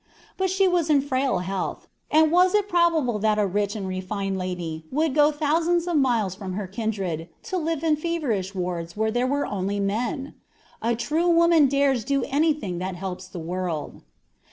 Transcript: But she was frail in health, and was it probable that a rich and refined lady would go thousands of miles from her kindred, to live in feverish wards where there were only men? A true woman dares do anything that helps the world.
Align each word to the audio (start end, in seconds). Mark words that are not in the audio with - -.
But 0.35 0.49
she 0.49 0.67
was 0.67 0.89
frail 0.89 1.37
in 1.37 1.43
health, 1.43 1.87
and 2.09 2.31
was 2.31 2.55
it 2.55 2.67
probable 2.67 3.19
that 3.19 3.37
a 3.37 3.45
rich 3.45 3.75
and 3.75 3.87
refined 3.87 4.35
lady 4.35 4.83
would 4.89 5.13
go 5.13 5.31
thousands 5.31 5.85
of 5.85 5.95
miles 5.95 6.33
from 6.33 6.53
her 6.53 6.65
kindred, 6.65 7.29
to 7.43 7.57
live 7.57 7.83
in 7.83 7.95
feverish 7.95 8.55
wards 8.55 8.97
where 8.97 9.11
there 9.11 9.27
were 9.27 9.45
only 9.45 9.79
men? 9.79 10.33
A 10.81 10.95
true 10.95 11.29
woman 11.29 11.67
dares 11.67 12.03
do 12.03 12.23
anything 12.23 12.79
that 12.79 12.95
helps 12.95 13.27
the 13.27 13.37
world. 13.37 14.01